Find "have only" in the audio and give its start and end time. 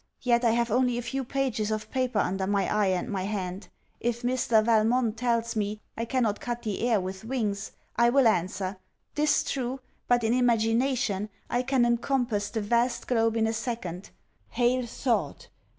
0.49-0.97